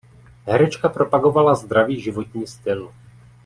Herečka 0.45 0.89
propagovala 0.89 1.55
zdravý 1.55 2.01
životní 2.01 2.47
styl. 2.47 2.91